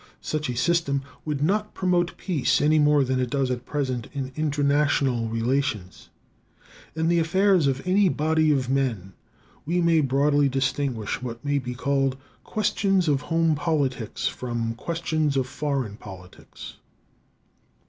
[0.23, 4.31] Such a system would not promote peace, any more than it does at present in
[4.35, 6.09] international relations.
[6.95, 9.13] In the affairs of any body of men,
[9.63, 15.45] we may broadly distinguish what may be called questions of home politics from questions of
[15.45, 16.77] foreign politics.